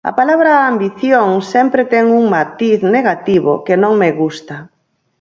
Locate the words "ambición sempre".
0.71-1.81